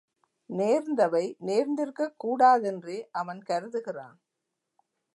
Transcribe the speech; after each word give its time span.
நேர்ந்தவை 0.49 1.35
நேர்ந்திருக்கக் 1.45 2.17
கூடாதென்றே 2.17 3.09
அவன் 3.11 3.41
கருதுகிறான். 3.41 4.17